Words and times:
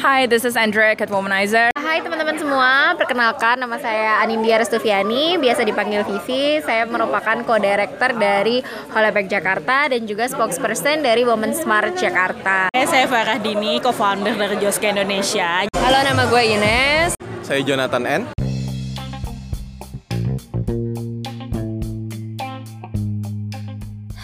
Hi, 0.00 0.24
this 0.24 0.48
is 0.48 0.56
Andrea 0.56 0.96
at 0.96 1.12
Womanizer. 1.12 1.68
Hai 1.76 2.00
teman-teman 2.00 2.32
semua, 2.40 2.96
perkenalkan 2.96 3.60
nama 3.60 3.76
saya 3.76 4.24
Anindya 4.24 4.56
Restuviani, 4.56 5.36
biasa 5.36 5.60
dipanggil 5.60 6.08
Vivi. 6.08 6.56
Saya 6.64 6.88
merupakan 6.88 7.44
co-director 7.44 8.16
dari 8.16 8.64
Holebek 8.96 9.28
Jakarta 9.28 9.92
dan 9.92 10.08
juga 10.08 10.24
spokesperson 10.24 11.04
dari 11.04 11.20
Women 11.28 11.52
Smart 11.52 12.00
Jakarta. 12.00 12.72
Saya 12.72 13.04
Farah 13.12 13.36
Dini, 13.36 13.76
co-founder 13.84 14.40
dari 14.40 14.56
Joska 14.56 14.88
Indonesia. 14.88 15.68
Halo, 15.76 15.98
nama 16.00 16.24
gue 16.32 16.42
Ines. 16.48 17.12
Saya 17.44 17.60
Jonathan 17.60 18.08
N. 18.08 18.22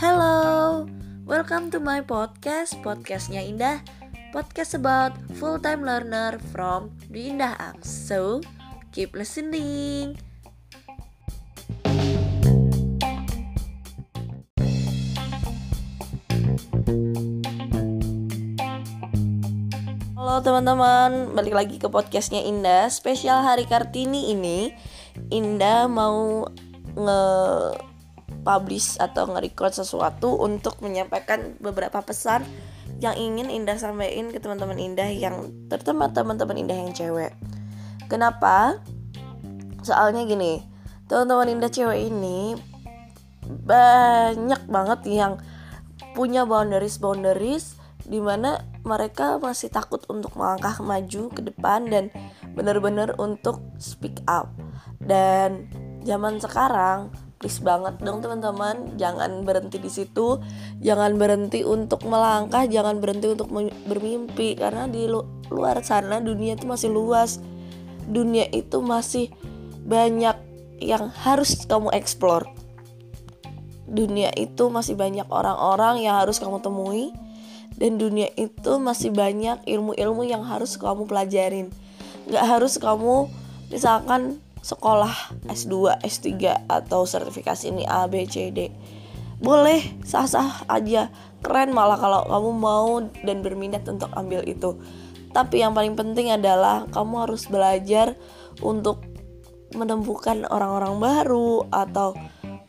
Hello, 0.01 0.89
welcome 1.29 1.69
to 1.69 1.77
my 1.77 2.01
podcast, 2.01 2.81
podcastnya 2.81 3.45
Indah. 3.45 3.85
Podcast 4.37 4.77
about 4.77 5.17
full-time 5.41 5.81
learner 5.81 6.37
from 6.53 6.93
the 7.09 7.33
Indah 7.33 7.57
Angst. 7.57 8.05
So, 8.05 8.45
keep 8.93 9.17
listening. 9.17 10.21
Halo 20.13 20.45
teman-teman, 20.45 21.33
balik 21.33 21.57
lagi 21.57 21.81
ke 21.81 21.89
podcastnya 21.89 22.45
Indah. 22.45 22.93
Spesial 22.93 23.41
Hari 23.41 23.65
Kartini 23.65 24.37
ini, 24.37 24.69
Indah 25.33 25.89
mau 25.89 26.45
nge 26.93 27.25
publish 28.45 29.01
atau 29.01 29.33
nge-record 29.33 29.81
sesuatu 29.81 30.37
untuk 30.37 30.77
menyampaikan 30.85 31.57
beberapa 31.57 32.05
pesan 32.05 32.45
yang 33.01 33.17
ingin 33.17 33.53
Indah 33.53 33.77
sampaikan 33.77 34.33
ke 34.33 34.41
teman-teman 34.41 34.81
Indah 34.81 35.11
yang 35.13 35.53
terutama 35.69 36.09
teman-teman 36.13 36.57
Indah 36.57 36.77
yang 36.77 36.93
cewek. 36.97 37.33
Kenapa? 38.09 38.81
Soalnya 39.85 40.25
gini, 40.25 40.65
teman-teman 41.07 41.53
Indah 41.53 41.71
cewek 41.71 42.09
ini 42.09 42.57
banyak 43.47 44.63
banget 44.67 45.01
yang 45.07 45.39
punya 46.17 46.49
boundaries-boundaries 46.49 47.77
di 48.07 48.23
mana 48.23 48.63
mereka 48.87 49.37
masih 49.43 49.69
takut 49.69 50.01
untuk 50.07 50.33
melangkah 50.39 50.79
maju 50.79 51.23
ke 51.35 51.43
depan 51.43 51.91
dan 51.91 52.05
benar-benar 52.55 53.19
untuk 53.19 53.59
speak 53.83 54.23
up 54.31 54.55
dan 55.03 55.67
zaman 56.07 56.39
sekarang 56.39 57.11
please 57.37 57.61
banget 57.61 58.01
dong 58.01 58.25
teman-teman. 58.25 58.97
Jangan 58.97 59.45
berhenti 59.45 59.77
di 59.77 59.91
situ. 59.93 60.41
Jangan 60.81 61.21
berhenti 61.21 61.63
untuk 61.63 62.05
melangkah. 62.09 62.65
Jangan 62.65 62.99
berhenti 62.99 63.33
untuk 63.33 63.53
bermimpi. 63.87 64.57
Karena 64.57 64.89
di 64.89 65.05
lu 65.05 65.21
luar 65.53 65.85
sana 65.85 66.19
dunia 66.21 66.57
itu 66.57 66.65
masih 66.65 66.91
luas. 66.91 67.39
Dunia 68.09 68.49
itu 68.51 68.81
masih 68.81 69.31
banyak 69.85 70.37
yang 70.81 71.13
harus 71.13 71.65
kamu 71.69 71.93
explore. 71.93 72.49
Dunia 73.87 74.35
itu 74.35 74.67
masih 74.67 74.99
banyak 74.99 75.29
orang-orang 75.29 76.03
yang 76.03 76.19
harus 76.19 76.41
kamu 76.41 76.65
temui. 76.65 77.13
Dan 77.77 78.01
dunia 78.01 78.33
itu 78.41 78.81
masih 78.81 79.13
banyak 79.13 79.61
ilmu-ilmu 79.69 80.25
yang 80.25 80.41
harus 80.41 80.81
kamu 80.81 81.05
pelajarin. 81.05 81.69
Nggak 82.25 82.45
harus 82.49 82.81
kamu 82.81 83.29
misalkan 83.69 84.41
sekolah 84.67 85.15
S2, 85.47 86.03
S3 86.03 86.67
atau 86.67 87.07
sertifikasi 87.07 87.71
ini 87.71 87.87
A, 87.87 88.11
B, 88.11 88.27
C, 88.27 88.51
D. 88.51 88.75
Boleh 89.39 89.79
sah-sah 90.03 90.67
aja. 90.67 91.15
Keren 91.39 91.71
malah 91.71 91.95
kalau 91.95 92.27
kamu 92.27 92.51
mau 92.59 92.91
dan 93.23 93.47
berminat 93.47 93.87
untuk 93.87 94.11
ambil 94.19 94.43
itu. 94.43 94.75
Tapi 95.31 95.63
yang 95.63 95.71
paling 95.71 95.95
penting 95.95 96.35
adalah 96.35 96.89
kamu 96.91 97.31
harus 97.31 97.47
belajar 97.47 98.19
untuk 98.59 99.07
menemukan 99.77 100.49
orang-orang 100.51 100.99
baru 100.99 101.69
atau 101.71 102.19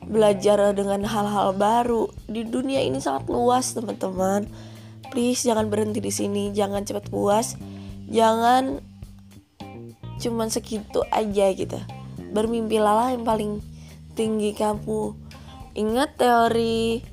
belajar 0.06 0.78
dengan 0.78 1.02
hal-hal 1.02 1.58
baru. 1.58 2.14
Di 2.30 2.46
dunia 2.46 2.84
ini 2.86 3.02
sangat 3.02 3.26
luas 3.26 3.74
teman-teman. 3.74 4.46
Please 5.10 5.48
jangan 5.48 5.72
berhenti 5.72 6.04
di 6.04 6.12
sini. 6.14 6.52
Jangan 6.54 6.84
cepat 6.84 7.10
puas. 7.10 7.56
Jangan 8.12 8.84
cuman 10.18 10.50
segitu 10.50 11.06
aja 11.14 11.46
gitu 11.54 11.78
bermimpilah 12.32 13.16
yang 13.16 13.24
paling 13.24 13.52
tinggi 14.18 14.52
kamu 14.58 15.14
ingat 15.78 16.18
teori 16.18 17.06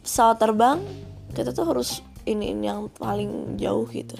pesawat 0.00 0.40
terbang 0.40 0.78
kita 1.36 1.52
tuh 1.52 1.68
harus 1.68 2.00
ini, 2.24 2.56
ini 2.56 2.66
yang 2.66 2.88
paling 2.88 3.60
jauh 3.60 3.84
gitu. 3.92 4.16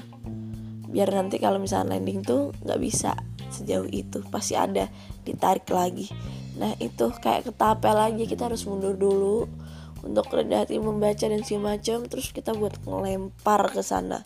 Biar 0.86 1.10
nanti 1.10 1.40
kalau 1.40 1.56
misalnya 1.56 1.96
landing 1.96 2.20
tuh 2.22 2.52
nggak 2.62 2.80
bisa 2.80 3.16
sejauh 3.50 3.88
itu 3.88 4.20
pasti 4.28 4.54
ada 4.54 4.86
ditarik 5.24 5.66
lagi. 5.72 6.12
Nah 6.60 6.76
itu 6.78 7.08
kayak 7.20 7.50
ketapel 7.50 7.96
aja 7.96 8.24
kita 8.28 8.52
harus 8.52 8.64
mundur 8.68 8.94
dulu 8.94 9.48
untuk 10.04 10.30
rendah 10.30 10.62
hati 10.62 10.78
membaca 10.78 11.26
dan 11.26 11.42
segala 11.42 11.76
macam 11.76 12.06
terus 12.06 12.30
kita 12.30 12.54
buat 12.54 12.78
ngelempar 12.84 13.74
ke 13.74 13.82
sana. 13.82 14.22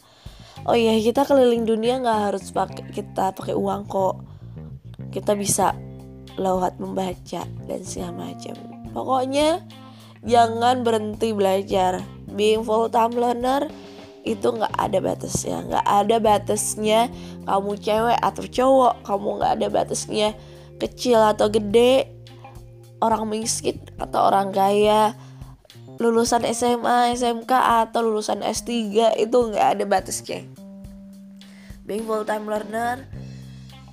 Oh 0.68 0.76
iya 0.76 0.98
kita 1.00 1.24
keliling 1.24 1.64
dunia 1.64 2.02
nggak 2.04 2.20
harus 2.30 2.52
pakai 2.52 2.92
kita 2.92 3.32
pakai 3.32 3.56
uang 3.56 3.88
kok 3.88 4.29
kita 5.10 5.34
bisa 5.34 5.74
lewat 6.38 6.78
membaca 6.78 7.42
dan 7.44 7.80
segala 7.82 8.30
macam. 8.30 8.54
Pokoknya 8.94 9.62
jangan 10.24 10.82
berhenti 10.86 11.34
belajar. 11.34 12.02
Being 12.30 12.62
full 12.62 12.86
time 12.88 13.18
learner 13.18 13.66
itu 14.22 14.46
nggak 14.46 14.74
ada 14.78 14.98
batasnya. 15.02 15.56
Nggak 15.66 15.86
ada 15.86 16.16
batasnya 16.22 17.00
kamu 17.44 17.72
cewek 17.82 18.18
atau 18.22 18.44
cowok. 18.46 18.94
Kamu 19.04 19.28
nggak 19.40 19.52
ada 19.60 19.66
batasnya 19.68 20.28
kecil 20.80 21.20
atau 21.20 21.52
gede 21.52 22.08
orang 23.02 23.26
miskin 23.28 23.80
atau 23.98 24.30
orang 24.30 24.54
kaya. 24.54 25.12
Lulusan 26.00 26.48
SMA, 26.56 27.12
SMK 27.12 27.52
atau 27.52 28.00
lulusan 28.00 28.40
S3 28.40 28.72
itu 29.20 29.36
nggak 29.36 29.76
ada 29.76 29.84
batasnya. 29.84 30.48
Being 31.84 32.08
full 32.08 32.24
time 32.24 32.48
learner, 32.48 33.04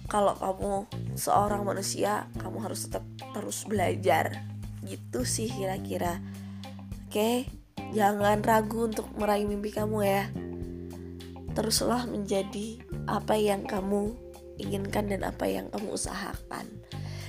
kalau 0.07 0.33
kamu 0.39 0.87
seorang 1.19 1.67
manusia, 1.67 2.31
kamu 2.39 2.63
harus 2.63 2.87
tetap 2.87 3.03
terus 3.35 3.67
belajar. 3.67 4.43
Gitu 4.83 5.27
sih 5.27 5.51
kira-kira. 5.51 6.23
Oke, 7.07 7.47
jangan 7.91 8.39
ragu 8.43 8.87
untuk 8.87 9.07
meraih 9.19 9.47
mimpi 9.47 9.75
kamu 9.75 9.97
ya. 10.03 10.23
Teruslah 11.55 12.07
menjadi 12.07 12.81
apa 13.07 13.35
yang 13.35 13.67
kamu 13.67 14.15
inginkan 14.57 15.11
dan 15.11 15.27
apa 15.27 15.45
yang 15.45 15.67
kamu 15.69 15.93
usahakan. 15.93 16.65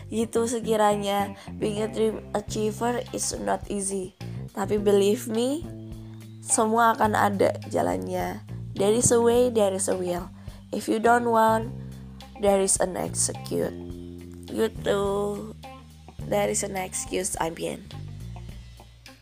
Gitu 0.09 0.49
sekiranya 0.49 1.37
being 1.61 1.85
a 1.85 1.89
dream 1.91 2.25
achiever 2.33 3.05
is 3.13 3.37
not 3.45 3.61
easy 3.69 4.17
tapi 4.59 4.75
believe 4.75 5.31
me, 5.31 5.63
semua 6.43 6.91
akan 6.99 7.15
ada 7.15 7.55
jalannya. 7.71 8.43
There 8.75 8.91
is 8.91 9.15
a 9.15 9.23
way, 9.23 9.55
there 9.55 9.71
is 9.71 9.87
a 9.87 9.95
will. 9.95 10.35
If 10.75 10.91
you 10.91 10.99
don't 10.99 11.31
want, 11.31 11.71
there 12.41 12.63
is 12.63 12.79
an 12.81 12.99
execute. 12.99 13.75
Gitu. 14.49 15.03
There 16.29 16.51
is 16.51 16.65
an 16.67 16.77
excuse, 16.77 17.37
I 17.41 17.55
mean. 17.55 17.85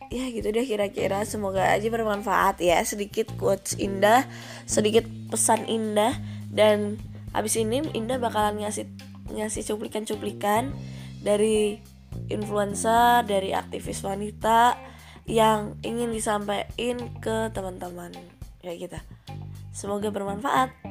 Ya 0.07 0.23
gitu 0.31 0.55
deh 0.55 0.63
kira-kira 0.63 1.27
Semoga 1.27 1.67
aja 1.67 1.83
bermanfaat 1.91 2.63
ya 2.63 2.79
Sedikit 2.79 3.27
quotes 3.35 3.75
indah 3.75 4.23
Sedikit 4.63 5.03
pesan 5.27 5.67
indah 5.67 6.15
Dan 6.47 6.95
abis 7.35 7.59
ini 7.59 7.83
Indah 7.91 8.15
bakalan 8.15 8.63
ngasih 8.63 8.87
Ngasih 9.35 9.67
cuplikan-cuplikan 9.67 10.71
Dari 11.19 11.83
influencer 12.31 13.27
Dari 13.27 13.51
aktivis 13.51 13.99
wanita 13.99 14.79
yang 15.27 15.75
ingin 15.83 16.15
disampaikan 16.15 17.11
ke 17.19 17.51
teman-teman 17.51 18.15
kayak 18.63 18.87
kita. 18.87 18.99
Semoga 19.75 20.07
bermanfaat. 20.07 20.86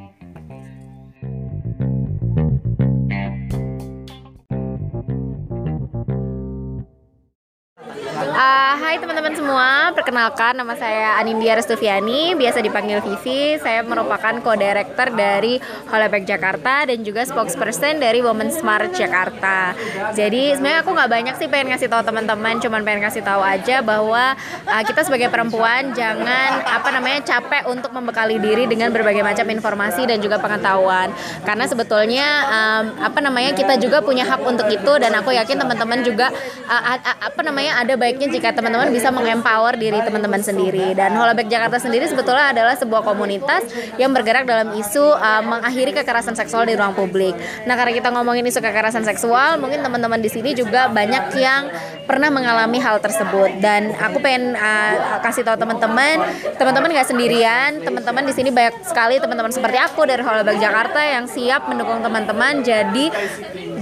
Uh, 8.27 8.75
hai 8.83 8.99
teman-teman 8.99 9.39
semua, 9.39 9.95
perkenalkan 9.95 10.59
nama 10.59 10.75
saya 10.75 11.15
Anindya 11.23 11.55
Restuviani, 11.63 12.35
biasa 12.35 12.59
dipanggil 12.59 12.99
Vivi. 12.99 13.55
Saya 13.63 13.87
merupakan 13.87 14.43
co-director 14.43 15.15
dari 15.15 15.63
Holebek 15.87 16.27
Jakarta 16.27 16.91
dan 16.91 17.07
juga 17.07 17.23
spokesperson 17.23 18.03
dari 18.03 18.19
Women 18.27 18.51
Smart 18.51 18.91
Jakarta. 18.99 19.79
Jadi 20.19 20.59
sebenarnya 20.59 20.83
aku 20.83 20.91
nggak 20.91 21.11
banyak 21.11 21.35
sih 21.39 21.47
pengen 21.47 21.71
ngasih 21.71 21.87
tahu 21.87 22.03
teman-teman, 22.03 22.59
cuman 22.59 22.83
pengen 22.83 23.07
kasih 23.07 23.23
tahu 23.23 23.47
aja 23.47 23.79
bahwa 23.79 24.35
uh, 24.67 24.83
kita 24.83 25.07
sebagai 25.07 25.31
perempuan 25.31 25.95
jangan 25.95 26.67
apa 26.67 26.89
namanya 26.91 27.23
capek 27.23 27.71
untuk 27.71 27.95
membekali 27.95 28.43
diri 28.43 28.67
dengan 28.67 28.91
berbagai 28.91 29.23
macam 29.23 29.47
informasi 29.55 30.03
dan 30.03 30.19
juga 30.19 30.43
pengetahuan. 30.43 31.15
Karena 31.47 31.65
sebetulnya 31.71 32.27
um, 32.51 32.85
apa 33.07 33.23
namanya 33.23 33.55
kita 33.55 33.79
juga 33.79 34.03
punya 34.03 34.27
hak 34.27 34.43
untuk 34.43 34.67
itu 34.67 34.93
dan 34.99 35.15
aku 35.15 35.31
yakin 35.31 35.63
teman-teman 35.63 36.03
juga 36.03 36.35
uh, 36.67 36.99
apa 37.23 37.41
namanya 37.47 37.81
ada 37.81 37.95
baiknya 37.95 38.16
baiknya 38.17 38.33
jika 38.33 38.57
teman-teman 38.57 38.89
bisa 38.89 39.13
mengempower 39.13 39.77
diri 39.77 40.01
teman-teman 40.01 40.41
sendiri. 40.41 40.97
Dan 40.97 41.13
Holoback 41.13 41.53
Jakarta 41.53 41.77
sendiri 41.77 42.09
sebetulnya 42.09 42.57
adalah 42.57 42.73
sebuah 42.73 43.05
komunitas 43.05 43.69
yang 44.01 44.17
bergerak 44.17 44.49
dalam 44.49 44.73
isu 44.73 45.05
uh, 45.05 45.45
mengakhiri 45.45 45.93
kekerasan 45.93 46.33
seksual 46.33 46.65
di 46.65 46.73
ruang 46.73 46.97
publik. 46.97 47.37
Nah, 47.69 47.77
karena 47.77 47.93
kita 47.93 48.09
ngomongin 48.17 48.49
isu 48.49 48.65
kekerasan 48.65 49.05
seksual, 49.05 49.61
mungkin 49.61 49.85
teman-teman 49.85 50.17
di 50.25 50.33
sini 50.33 50.57
juga 50.57 50.89
banyak 50.89 51.37
yang 51.37 51.69
pernah 52.09 52.33
mengalami 52.33 52.81
hal 52.81 53.05
tersebut. 53.05 53.61
Dan 53.61 53.93
aku 53.93 54.25
pengen 54.25 54.57
uh, 54.57 55.21
kasih 55.21 55.45
tahu 55.45 55.61
teman-teman, 55.61 56.25
teman-teman 56.57 56.89
nggak 56.97 57.13
sendirian. 57.13 57.85
Teman-teman 57.85 58.25
di 58.25 58.33
sini 58.33 58.49
banyak 58.49 58.81
sekali 58.81 59.21
teman-teman 59.21 59.53
seperti 59.53 59.77
aku 59.77 60.09
dari 60.09 60.25
Holoback 60.25 60.57
Jakarta 60.57 61.05
yang 61.05 61.29
siap 61.29 61.69
mendukung 61.69 62.01
teman-teman. 62.01 62.65
Jadi 62.65 63.13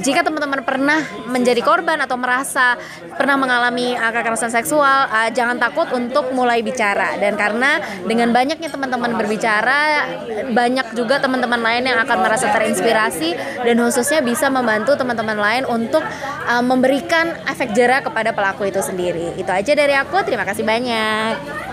jika 0.04 0.20
teman-teman 0.20 0.60
pernah 0.60 1.00
menjadi 1.24 1.64
korban 1.64 1.96
atau 2.04 2.20
merasa 2.20 2.76
pernah 3.16 3.40
mengalami 3.40 3.96
uh, 3.96 4.12
kekerasan 4.12 4.52
seksual, 4.52 5.08
uh, 5.08 5.32
jangan 5.32 5.56
takut 5.56 5.88
untuk 5.96 6.28
mulai 6.36 6.60
bicara. 6.60 7.16
Dan 7.16 7.40
karena 7.40 7.80
dengan 8.04 8.28
banyaknya 8.36 8.68
teman-teman 8.68 9.16
berbicara, 9.16 10.04
banyak 10.52 10.92
juga 10.92 11.24
teman-teman 11.24 11.58
lain 11.64 11.88
yang 11.88 11.98
akan 12.04 12.20
merasa 12.20 12.52
terinspirasi 12.52 13.64
dan 13.64 13.80
khususnya 13.80 14.20
bisa 14.20 14.52
membantu 14.52 14.92
teman-teman 15.00 15.40
lain 15.40 15.64
untuk 15.64 16.04
uh, 16.44 16.60
memberikan 16.60 17.32
efek 17.48 17.72
jerah 17.72 18.04
kepada 18.04 18.36
pelaku 18.36 18.68
itu 18.68 18.84
sendiri. 18.84 19.32
Itu 19.40 19.48
aja 19.48 19.72
dari 19.72 19.96
aku. 19.96 20.20
Terima 20.20 20.44
kasih 20.44 20.68
banyak. 20.68 21.64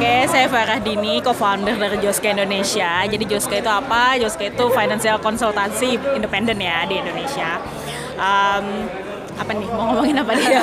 Oke, 0.00 0.24
saya 0.32 0.48
Farah 0.48 0.80
Dini, 0.80 1.20
co-founder 1.20 1.76
dari 1.76 2.00
Joska 2.00 2.32
Indonesia. 2.32 3.04
Jadi 3.04 3.20
Joska 3.28 3.60
itu 3.60 3.68
apa? 3.68 4.16
Joska 4.16 4.48
itu 4.48 4.64
financial 4.72 5.20
konsultansi 5.20 6.00
independen 6.16 6.56
ya 6.56 6.88
di 6.88 7.04
Indonesia. 7.04 7.60
Um, 8.16 8.88
apa 9.36 9.52
nih? 9.52 9.68
Mau 9.68 9.92
ngomongin 9.92 10.16
apa 10.24 10.32
nih? 10.32 10.56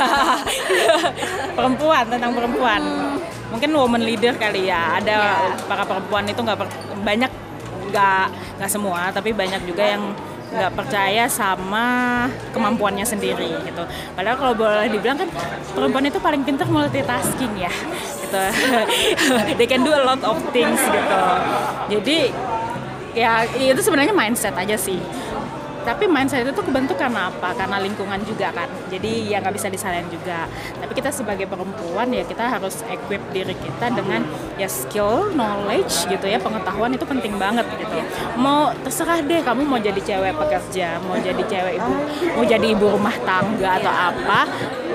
perempuan 1.61 2.09
tentang 2.09 2.33
perempuan. 2.33 2.81
Mungkin 3.53 3.69
woman 3.77 4.01
leader 4.01 4.33
kali 4.41 4.73
ya. 4.73 4.97
Ada 4.97 5.13
yeah. 5.21 5.53
para 5.69 5.85
perempuan 5.85 6.25
itu 6.25 6.41
nggak 6.41 6.57
banyak 7.05 7.31
nggak 7.93 8.25
nggak 8.57 8.71
semua, 8.73 9.13
tapi 9.13 9.37
banyak 9.37 9.61
juga 9.69 9.85
yang 9.85 10.17
nggak 10.49 10.73
percaya 10.73 11.29
sama 11.29 12.25
kemampuannya 12.57 13.05
sendiri 13.05 13.53
gitu. 13.69 13.85
Padahal 14.17 14.37
kalau 14.41 14.53
boleh 14.57 14.89
dibilang 14.89 15.21
kan 15.21 15.29
perempuan 15.77 16.09
itu 16.09 16.17
paling 16.17 16.41
pintar 16.41 16.65
multitasking 16.65 17.53
ya 17.61 17.73
gitu. 18.27 18.43
They 19.57 19.67
can 19.67 19.87
do 19.87 19.95
a 19.95 20.03
lot 20.03 20.21
of 20.21 20.37
things 20.51 20.79
gitu. 20.83 21.21
Jadi 21.97 22.17
ya 23.17 23.49
itu 23.49 23.81
sebenarnya 23.81 24.13
mindset 24.13 24.53
aja 24.53 24.77
sih 24.77 25.01
tapi 25.87 26.03
mindset 26.11 26.43
itu 26.43 26.51
tuh 26.51 26.67
kebentuk 26.67 26.99
karena 26.99 27.31
apa? 27.31 27.55
Karena 27.55 27.79
lingkungan 27.79 28.19
juga 28.27 28.51
kan. 28.51 28.67
Jadi 28.91 29.31
ya 29.31 29.39
nggak 29.39 29.55
bisa 29.55 29.71
disalahin 29.71 30.11
juga. 30.11 30.51
Tapi 30.83 30.91
kita 30.91 31.15
sebagai 31.15 31.47
perempuan 31.47 32.11
ya 32.11 32.27
kita 32.27 32.43
harus 32.43 32.83
equip 32.91 33.23
diri 33.31 33.55
kita 33.55 33.95
dengan 33.95 34.27
ya 34.59 34.67
skill 34.67 35.31
knowledge 35.31 36.11
gitu 36.11 36.27
ya. 36.27 36.43
Pengetahuan 36.43 36.91
itu 36.91 37.07
penting 37.07 37.39
banget 37.39 37.63
gitu 37.79 37.87
mau 38.37 38.73
terserah 38.85 39.19
deh 39.23 39.41
kamu 39.41 39.65
mau 39.65 39.79
jadi 39.81 39.97
cewek 39.97 40.33
pekerja 40.37 41.01
mau 41.03 41.17
jadi 41.17 41.41
cewek 41.41 41.73
ibu 41.81 41.93
mau 42.37 42.43
jadi 42.45 42.65
ibu 42.77 42.85
rumah 42.93 43.15
tangga 43.25 43.81
atau 43.81 43.93
apa 43.93 44.41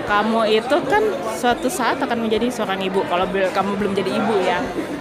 kamu 0.03 0.41
itu 0.51 0.77
kan 0.91 1.03
suatu 1.39 1.71
saat 1.71 1.97
akan 2.03 2.27
menjadi 2.27 2.51
seorang 2.51 2.83
ibu. 2.83 3.07
Kalau 3.07 3.25
kamu 3.31 3.71
belum 3.79 3.93
jadi 3.95 4.11
ibu 4.11 4.35
ya 4.43 4.59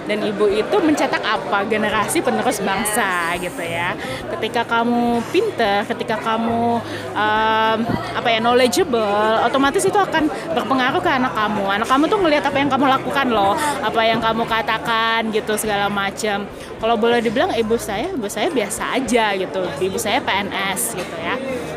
dan 0.10 0.18
ibu 0.26 0.50
itu 0.50 0.76
mencetak 0.82 1.22
apa 1.22 1.64
generasi 1.70 2.20
penerus 2.26 2.58
bangsa 2.62 3.38
gitu 3.38 3.62
ya. 3.62 3.94
Ketika 4.38 4.66
kamu 4.66 5.22
pinter 5.30 5.86
ketika 5.86 6.18
kamu 6.18 6.82
um, 7.14 7.78
apa 8.18 8.28
ya 8.30 8.40
knowledgeable 8.42 9.46
otomatis 9.46 9.86
itu 9.86 9.98
akan 9.98 10.28
berpengaruh 10.58 11.02
ke 11.02 11.12
anak 11.12 11.34
kamu. 11.38 11.66
Anak 11.70 11.88
kamu 11.90 12.04
tuh 12.10 12.20
ngelihat 12.22 12.44
apa 12.50 12.58
yang 12.58 12.70
kamu 12.70 12.86
lakukan 12.90 13.28
loh 13.30 13.54
apa 13.82 14.02
yang 14.02 14.20
kamu 14.20 14.44
katakan 14.50 15.30
gitu 15.30 15.54
segala 15.58 15.88
macam 15.88 16.50
kalau 16.82 16.96
boleh 16.98 17.22
dibilang 17.22 17.54
ibu 17.54 17.78
saya 17.78 18.10
ibu 18.10 18.26
saya 18.26 18.50
biasa 18.50 18.98
aja 18.98 19.38
gitu. 19.38 19.62
Ibu 19.62 19.98
saya 20.02 20.18
PNS 20.22 20.98
gitu 20.98 21.16
ya. 21.22 21.36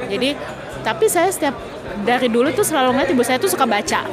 Jadi 0.08 0.36
tapi 0.84 1.08
saya 1.08 1.32
setiap 1.32 1.56
dari 2.04 2.28
dulu 2.28 2.52
tuh 2.52 2.64
selalu 2.64 2.92
ngeliat 2.92 3.10
ibu 3.12 3.22
saya 3.24 3.40
tuh 3.40 3.48
suka 3.48 3.64
baca 3.64 4.04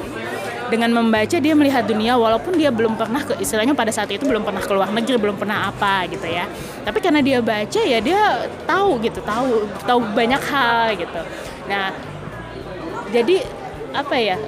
dengan 0.71 0.87
membaca 0.95 1.35
dia 1.35 1.51
melihat 1.51 1.83
dunia 1.83 2.15
walaupun 2.15 2.55
dia 2.55 2.71
belum 2.71 2.95
pernah 2.95 3.19
ke 3.19 3.35
istilahnya 3.43 3.75
pada 3.75 3.91
saat 3.91 4.07
itu 4.07 4.23
belum 4.23 4.47
pernah 4.47 4.63
keluar 4.63 4.87
negeri 4.87 5.19
belum 5.19 5.35
pernah 5.35 5.67
apa 5.67 6.07
gitu 6.07 6.23
ya. 6.23 6.47
Tapi 6.87 6.97
karena 7.03 7.19
dia 7.19 7.43
baca 7.43 7.81
ya 7.83 7.99
dia 7.99 8.47
tahu 8.63 9.03
gitu 9.03 9.19
tahu 9.21 9.67
tahu 9.83 9.99
banyak 10.15 10.39
hal 10.39 10.95
gitu. 10.95 11.21
Nah 11.67 11.91
jadi 13.11 13.43
apa 13.91 14.15
ya 14.15 14.39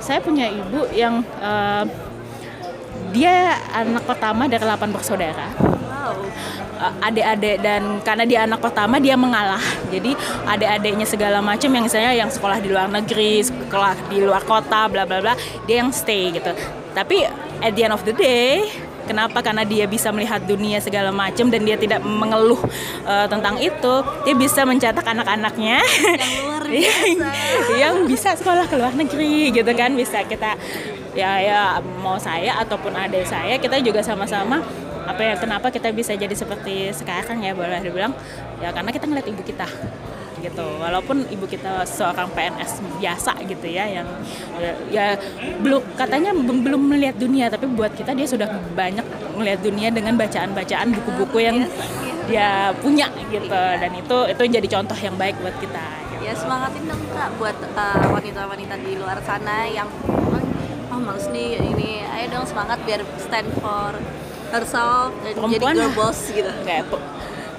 saya 0.00 0.24
punya 0.24 0.48
ibu 0.48 0.88
yang 0.96 1.20
uh, 1.44 1.84
dia 3.12 3.60
anak 3.76 4.08
pertama 4.08 4.48
dari 4.48 4.64
delapan 4.64 4.88
bersaudara. 4.88 5.46
Eh, 5.52 6.69
adik-adik 7.00 7.56
dan 7.60 8.00
karena 8.00 8.24
dia 8.24 8.38
anak 8.48 8.60
pertama 8.64 8.96
dia 8.96 9.14
mengalah 9.14 9.60
jadi 9.92 10.16
adik-adiknya 10.48 11.06
segala 11.06 11.38
macam 11.44 11.68
yang 11.68 11.84
misalnya 11.84 12.12
yang 12.16 12.30
sekolah 12.32 12.58
di 12.58 12.68
luar 12.72 12.88
negeri 12.88 13.44
sekolah 13.44 13.94
di 14.08 14.18
luar 14.24 14.42
kota 14.48 14.88
bla 14.88 15.04
bla 15.04 15.20
bla 15.20 15.34
dia 15.68 15.84
yang 15.84 15.92
stay 15.92 16.32
gitu 16.32 16.52
tapi 16.96 17.28
at 17.60 17.72
the 17.76 17.84
end 17.84 17.94
of 17.94 18.02
the 18.08 18.14
day 18.16 18.64
Kenapa? 19.10 19.42
Karena 19.42 19.66
dia 19.66 19.90
bisa 19.90 20.14
melihat 20.14 20.38
dunia 20.46 20.78
segala 20.78 21.10
macam 21.10 21.50
dan 21.50 21.66
dia 21.66 21.74
tidak 21.74 21.98
mengeluh 21.98 22.62
uh, 23.02 23.26
tentang 23.26 23.58
itu. 23.58 23.94
Dia 24.22 24.34
bisa 24.38 24.62
mencetak 24.62 25.02
anak-anaknya 25.02 25.82
yang 25.82 26.34
luar 26.46 26.62
biasa. 26.70 27.74
yang 27.82 27.94
bisa 28.06 28.38
sekolah 28.38 28.70
ke 28.70 28.78
luar 28.78 28.94
negeri 28.94 29.50
gitu 29.50 29.72
kan. 29.74 29.98
Bisa 29.98 30.22
kita 30.22 30.54
ya 31.18 31.42
ya 31.42 31.60
mau 31.98 32.22
saya 32.22 32.62
ataupun 32.62 32.94
adik 32.94 33.26
saya 33.26 33.58
kita 33.58 33.82
juga 33.82 33.98
sama-sama 33.98 34.62
apa 35.10 35.22
ya 35.22 35.34
kenapa 35.34 35.74
kita 35.74 35.90
bisa 35.90 36.14
jadi 36.14 36.32
seperti 36.32 36.94
sekarang 36.94 37.42
ya 37.42 37.52
boleh 37.52 37.82
dibilang? 37.82 38.14
Ya 38.62 38.70
karena 38.70 38.94
kita 38.94 39.10
ngeliat 39.10 39.26
ibu 39.26 39.42
kita 39.42 39.66
gitu. 40.40 40.66
Walaupun 40.80 41.28
ibu 41.28 41.44
kita 41.44 41.84
seorang 41.84 42.32
PNS 42.32 42.80
biasa 42.96 43.36
gitu 43.44 43.66
ya 43.68 43.84
yang 44.00 44.08
ya, 44.56 44.72
ya 44.88 45.06
belum 45.60 45.84
katanya 45.98 46.32
belum 46.32 46.80
melihat 46.96 47.16
dunia 47.20 47.52
tapi 47.52 47.68
buat 47.68 47.92
kita 47.92 48.16
dia 48.16 48.24
sudah 48.24 48.48
banyak 48.72 49.04
melihat 49.36 49.60
dunia 49.60 49.92
dengan 49.92 50.16
bacaan-bacaan 50.16 50.96
buku-buku 50.96 51.38
yang 51.44 51.56
dia 52.30 52.72
punya 52.80 53.10
gitu. 53.28 53.50
Dan 53.52 53.92
itu 53.98 54.18
itu 54.32 54.42
jadi 54.48 54.68
contoh 54.80 54.96
yang 54.96 55.14
baik 55.18 55.36
buat 55.42 55.56
kita 55.60 55.84
gitu. 56.14 56.22
ya 56.24 56.32
semangatin 56.36 56.84
dong 56.88 57.02
kak 57.12 57.30
buat 57.36 57.56
uh, 57.76 58.04
wanita-wanita 58.12 58.74
di 58.80 58.92
luar 58.96 59.18
sana 59.24 59.66
yang 59.68 59.88
oh 60.90 61.00
males 61.00 61.26
nih 61.32 61.56
ini 61.58 62.02
ayo 62.02 62.26
dong 62.34 62.46
semangat 62.46 62.82
biar 62.84 63.00
stand 63.16 63.48
for 63.62 63.94
herself 64.50 65.14
dan 65.22 65.32
Perempuan, 65.34 65.74
jadi 65.74 65.86
girl 65.86 65.92
boss 65.96 66.18
gitu. 66.30 66.50
Kayak 66.66 66.84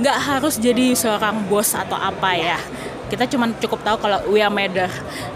nggak 0.02 0.18
harus 0.18 0.56
jadi 0.58 0.86
seorang 0.94 1.48
bos 1.48 1.74
atau 1.74 1.98
apa 1.98 2.36
ya. 2.38 2.60
Kita 3.12 3.28
cuma 3.28 3.52
cukup 3.60 3.84
tahu 3.84 3.98
kalau 4.00 4.20
we 4.32 4.40
are 4.40 4.54
matter 4.54 4.88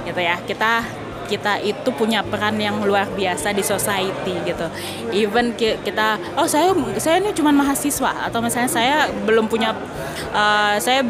gitu 0.07 0.19
ya. 0.19 0.39
Kita 0.43 0.83
kita 1.25 1.57
itu 1.65 1.89
punya 1.97 2.21
peran 2.21 2.53
yang 2.61 2.77
luar 2.85 3.09
biasa 3.09 3.49
di 3.51 3.65
society 3.65 4.37
gitu. 4.45 4.69
Even 5.09 5.57
kita, 5.57 6.21
oh 6.37 6.45
saya 6.45 6.71
saya 7.01 7.17
ini 7.17 7.33
cuma 7.33 7.49
mahasiswa 7.49 8.29
atau 8.29 8.39
misalnya 8.45 8.69
saya 8.69 8.97
belum 9.25 9.49
punya, 9.49 9.73
uh, 10.31 10.77
saya 10.77 11.01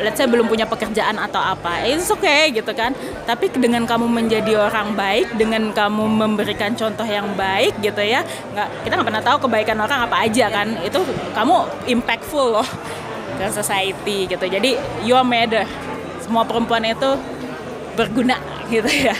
let's 0.00 0.20
say 0.20 0.28
belum 0.28 0.46
punya 0.48 0.68
pekerjaan 0.68 1.16
atau 1.16 1.40
apa 1.40 1.84
it's 1.88 2.08
okay 2.12 2.52
gitu 2.52 2.72
kan. 2.76 2.92
Tapi 3.24 3.48
dengan 3.52 3.84
kamu 3.88 4.06
menjadi 4.08 4.68
orang 4.68 4.92
baik 4.92 5.36
dengan 5.36 5.72
kamu 5.72 6.04
memberikan 6.06 6.76
contoh 6.76 7.04
yang 7.04 7.32
baik 7.34 7.76
gitu 7.80 8.00
ya 8.04 8.24
nggak 8.52 8.68
kita 8.84 8.92
nggak 8.96 9.08
pernah 9.08 9.24
tahu 9.24 9.36
kebaikan 9.48 9.78
orang 9.80 10.08
apa 10.08 10.16
aja 10.28 10.46
kan. 10.52 10.76
Itu 10.84 11.00
kamu 11.32 11.86
impactful 11.88 12.60
loh 12.60 12.68
ke 13.36 13.46
society 13.52 14.28
gitu. 14.28 14.44
Jadi 14.44 14.76
you 15.04 15.16
are 15.16 15.26
matter. 15.26 15.64
Semua 16.24 16.42
perempuan 16.42 16.82
itu 16.82 17.14
berguna 17.94 18.36
gitu 18.68 18.88
ya. 18.90 19.14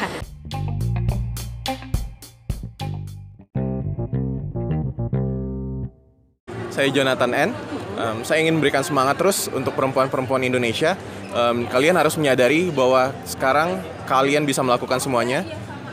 Saya 6.76 6.92
Jonathan 6.92 7.32
N 7.32 7.50
um, 7.96 8.22
saya 8.22 8.44
ingin 8.44 8.60
memberikan 8.60 8.84
semangat 8.84 9.16
terus 9.18 9.48
untuk 9.50 9.72
perempuan-perempuan 9.74 10.44
Indonesia. 10.44 10.94
Um, 11.32 11.66
kalian 11.68 11.96
harus 11.98 12.16
menyadari 12.16 12.70
bahwa 12.70 13.12
sekarang 13.28 13.82
kalian 14.06 14.46
bisa 14.46 14.62
melakukan 14.62 15.02
semuanya 15.02 15.44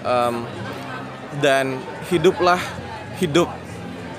um, 0.06 0.46
dan 1.42 1.82
hiduplah 2.08 2.60
hidup 3.18 3.50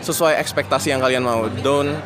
sesuai 0.04 0.36
ekspektasi 0.40 0.92
yang 0.92 1.00
kalian 1.00 1.24
mau. 1.24 1.48
Don't 1.64 1.96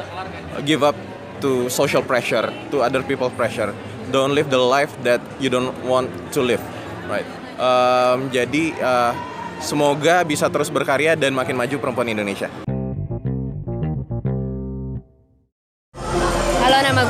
give 0.62 0.86
up 0.86 0.94
to 1.42 1.70
social 1.70 2.02
pressure, 2.02 2.50
to 2.70 2.82
other 2.82 3.02
people 3.02 3.30
pressure. 3.30 3.74
Don't 4.10 4.32
live 4.32 4.48
the 4.48 4.60
life 4.60 4.94
that 5.04 5.20
you 5.36 5.50
don't 5.50 5.74
want 5.84 6.08
to 6.32 6.40
live, 6.40 6.62
right? 7.10 7.26
Um, 7.58 8.30
jadi 8.30 8.72
uh, 8.78 9.12
semoga 9.58 10.22
bisa 10.22 10.46
terus 10.48 10.70
berkarya 10.70 11.18
dan 11.18 11.34
makin 11.34 11.58
maju 11.58 11.76
perempuan 11.82 12.08
Indonesia. 12.08 12.67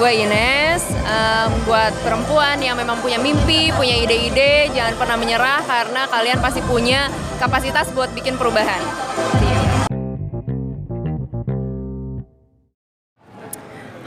Gue 0.09 0.25
Ines. 0.25 0.89
Um, 1.05 1.53
buat 1.69 1.93
perempuan 2.01 2.57
yang 2.65 2.81
memang 2.81 2.97
punya 3.05 3.21
mimpi, 3.21 3.69
punya 3.77 3.93
ide-ide, 3.93 4.73
jangan 4.73 4.97
pernah 4.97 5.21
menyerah 5.21 5.61
karena 5.69 6.09
kalian 6.09 6.41
pasti 6.41 6.65
punya 6.65 7.13
kapasitas 7.37 7.93
buat 7.93 8.09
bikin 8.17 8.41
perubahan. 8.41 8.81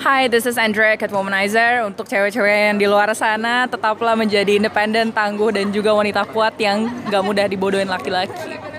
Hi, 0.02 0.26
this 0.26 0.50
is 0.50 0.58
Andrea 0.58 0.98
Cat 0.98 1.14
Womanizer. 1.14 1.86
Untuk 1.86 2.10
cewek-cewek 2.10 2.74
yang 2.74 2.82
di 2.82 2.90
luar 2.90 3.14
sana, 3.14 3.70
tetaplah 3.70 4.18
menjadi 4.18 4.58
independen, 4.58 5.14
tangguh, 5.14 5.54
dan 5.54 5.70
juga 5.70 5.94
wanita 5.94 6.26
kuat 6.34 6.58
yang 6.58 6.90
gak 7.14 7.22
mudah 7.22 7.46
dibodohin 7.46 7.86
laki-laki. 7.86 8.71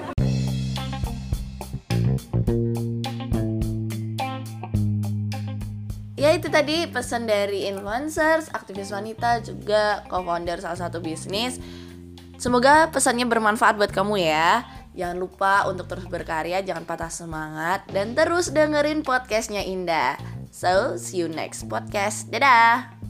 Itu 6.43 6.51
tadi 6.51 6.91
pesan 6.91 7.31
dari 7.31 7.71
influencers, 7.71 8.51
aktivis 8.51 8.91
wanita, 8.91 9.47
juga 9.47 10.03
co-founder 10.11 10.59
salah 10.59 10.75
satu 10.75 10.99
bisnis. 10.99 11.63
Semoga 12.35 12.91
pesannya 12.91 13.31
bermanfaat 13.31 13.79
buat 13.79 13.95
kamu 13.95 14.27
ya. 14.27 14.67
Jangan 14.99 15.23
lupa 15.23 15.63
untuk 15.71 15.87
terus 15.87 16.11
berkarya, 16.11 16.59
jangan 16.67 16.83
patah 16.83 17.15
semangat, 17.15 17.87
dan 17.95 18.19
terus 18.19 18.51
dengerin 18.51 19.07
podcastnya 19.07 19.63
Indah. 19.63 20.19
So, 20.51 20.99
see 20.99 21.23
you 21.23 21.31
next 21.31 21.71
podcast. 21.71 22.27
Dadah! 22.35 23.02